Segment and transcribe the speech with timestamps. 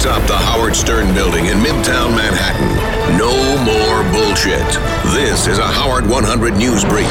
[0.00, 3.18] atop the Howard Stern building in Midtown Manhattan.
[3.18, 4.66] No more bullshit.
[5.12, 7.06] This is a Howard 100 News Brief.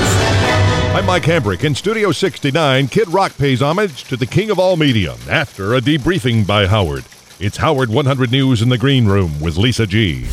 [0.96, 1.64] I'm Mike Hambrick.
[1.64, 5.82] In Studio 69, Kid Rock pays homage to the king of all media after a
[5.82, 7.04] debriefing by Howard.
[7.40, 10.26] It's Howard 100 News in the Green Room with Lisa G.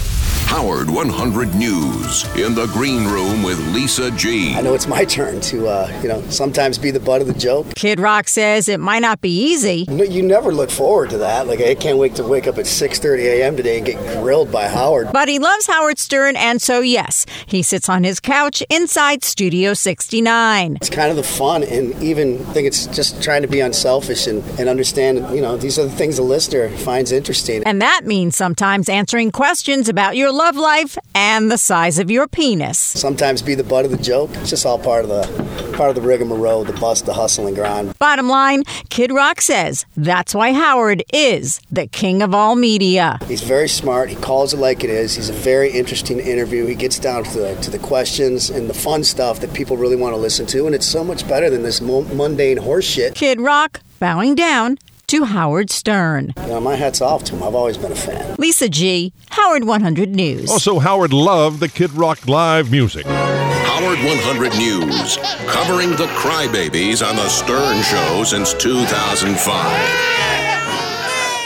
[0.46, 4.54] Howard 100 News in the green room with Lisa G.
[4.54, 7.34] I know it's my turn to, uh, you know, sometimes be the butt of the
[7.34, 7.66] joke.
[7.74, 9.84] Kid Rock says it might not be easy.
[9.88, 11.48] No, You never look forward to that.
[11.48, 13.56] Like I can't wait to wake up at 6:30 a.m.
[13.56, 15.09] today and get grilled by Howard.
[15.12, 19.74] But he loves Howard Stern, and so yes, he sits on his couch inside Studio
[19.74, 20.76] 69.
[20.76, 24.26] It's kind of the fun, and even I think it's just trying to be unselfish
[24.28, 25.18] and, and understand.
[25.34, 27.65] You know, these are the things the listener finds interesting.
[27.65, 32.28] And that means sometimes answering questions about your love life and the size of your
[32.28, 32.78] penis.
[32.78, 34.30] Sometimes be the butt of the joke.
[34.34, 37.56] It's just all part of the part of the rigmarole, the bust, the hustle and
[37.56, 37.98] grind.
[37.98, 43.18] Bottom line, Kid Rock says that's why Howard is the king of all media.
[43.26, 44.09] He's very smart.
[44.10, 45.16] He calls it like it is.
[45.16, 46.66] He's a very interesting interview.
[46.66, 49.96] He gets down to the to the questions and the fun stuff that people really
[49.96, 53.15] want to listen to, and it's so much better than this mu- mundane horse shit.
[53.15, 54.78] Kid Rock bowing down
[55.09, 56.32] to Howard Stern.
[56.37, 57.43] You know, my hat's off to him.
[57.43, 58.37] I've always been a fan.
[58.38, 60.51] Lisa G, Howard 100 News.
[60.51, 63.07] Also, Howard loved the Kid Rock live music.
[63.07, 65.16] Howard 100 News,
[65.47, 70.16] covering the crybabies on the Stern Show since 2005.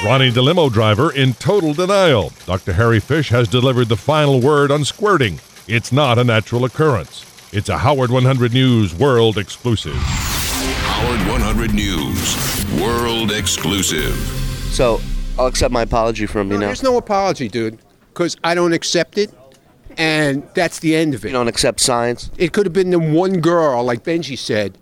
[0.05, 2.33] Ronnie the limo driver in total denial.
[2.47, 2.73] Dr.
[2.73, 5.39] Harry Fisch has delivered the final word on squirting.
[5.69, 7.27] It's not a natural occurrence.
[7.53, 9.99] It's a Howard 100 News world exclusive.
[11.01, 14.15] Howard 100 News, world exclusive.
[14.71, 15.01] So
[15.39, 16.67] I'll accept my apology from you now.
[16.67, 17.79] There's no apology, dude,
[18.11, 19.33] because I don't accept it,
[19.97, 21.29] and that's the end of it.
[21.29, 22.31] You don't accept science.
[22.37, 24.77] It could have been the one girl, like Benji said,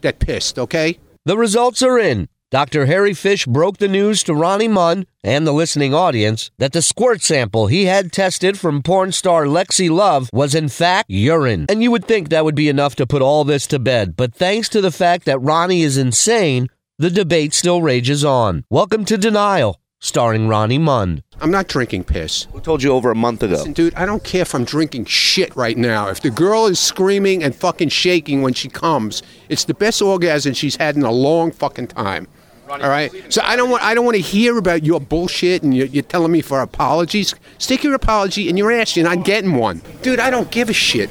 [0.00, 0.98] that pissed, okay?
[1.26, 2.30] The results are in.
[2.52, 2.84] Dr.
[2.84, 7.22] Harry Fisch broke the news to Ronnie Mund and the listening audience that the squirt
[7.22, 11.64] sample he had tested from porn star Lexi Love was in fact urine.
[11.70, 14.34] And you would think that would be enough to put all this to bed, but
[14.34, 16.68] thanks to the fact that Ronnie is insane,
[16.98, 18.66] the debate still rages on.
[18.68, 21.22] Welcome to Denial, starring Ronnie Mund.
[21.40, 22.48] I'm not drinking piss.
[22.52, 23.54] Who told you over a month ago?
[23.54, 26.10] Listen, dude, I don't care if I'm drinking shit right now.
[26.10, 30.52] If the girl is screaming and fucking shaking when she comes, it's the best orgasm
[30.52, 32.28] she's had in a long fucking time.
[32.80, 35.76] All right, so I don't want I don't want to hear about your bullshit and
[35.76, 37.34] you're, you're telling me for apologies.
[37.58, 38.96] Stick your apology in your ass.
[38.96, 40.18] You're not getting one, dude.
[40.20, 41.10] I don't give a shit.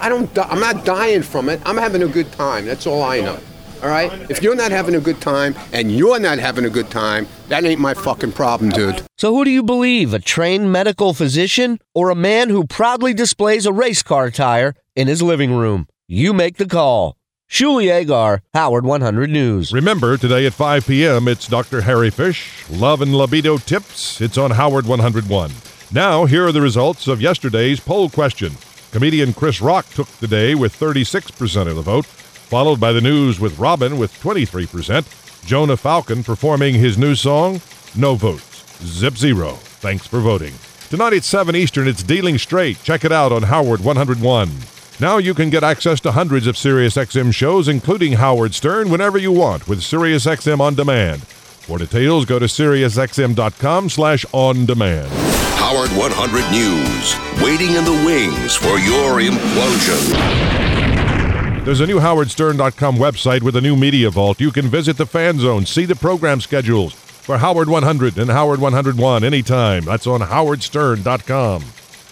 [0.00, 0.32] I don't.
[0.34, 1.60] di- I'm not dying from it.
[1.64, 2.66] I'm having a good time.
[2.66, 3.38] That's all I know.
[3.82, 4.10] All right.
[4.30, 7.64] If you're not having a good time and you're not having a good time, that
[7.64, 9.02] ain't my fucking problem, dude.
[9.18, 13.66] So who do you believe, a trained medical physician or a man who proudly displays
[13.66, 15.86] a race car tire in his living room?
[16.08, 17.16] You make the call.
[17.48, 19.72] Shuli Egar, Howard 100 News.
[19.72, 21.82] Remember, today at 5 p.m., it's Dr.
[21.82, 22.68] Harry Fisch.
[22.68, 24.20] Love and libido tips.
[24.20, 25.52] It's on Howard 101.
[25.92, 28.52] Now, here are the results of yesterday's poll question.
[28.90, 33.38] Comedian Chris Rock took the day with 36% of the vote, followed by the news
[33.38, 35.46] with Robin with 23%.
[35.46, 37.60] Jonah Falcon performing his new song,
[37.94, 38.64] no votes.
[38.82, 39.52] Zip zero.
[39.80, 40.52] Thanks for voting.
[40.90, 42.82] Tonight at 7 Eastern, it's Dealing Straight.
[42.82, 44.50] Check it out on Howard 101.
[44.98, 49.30] Now you can get access to hundreds of SiriusXM shows, including Howard Stern, whenever you
[49.30, 51.20] want with SiriusXM On Demand.
[51.66, 55.10] For details, go to SiriusXM.com slash on demand.
[55.58, 60.14] Howard 100 News, waiting in the wings for your implosion.
[61.64, 64.40] There's a new howardstern.com website with a new media vault.
[64.40, 68.60] You can visit the fan zone, see the program schedules for Howard 100 and Howard
[68.60, 69.84] 101 anytime.
[69.84, 71.64] That's on howardstern.com.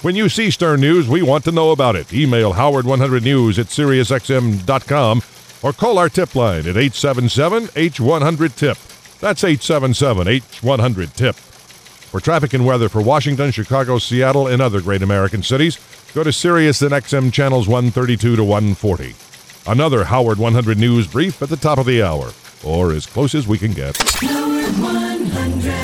[0.05, 2.13] When you see Stern News, we want to know about it.
[2.13, 5.23] Email howard100news at siriusxm.com
[5.63, 8.77] or call our tip line at 877-H100-TIP.
[9.21, 11.35] That's 877-H100-TIP.
[11.35, 15.79] For traffic and weather for Washington, Chicago, Seattle, and other great American cities,
[16.13, 19.15] go to Sirius and XM channels 132 to 140.
[19.67, 22.33] Another Howard 100 News brief at the top of the hour,
[22.63, 23.97] or as close as we can get.
[24.21, 25.84] Howard 100.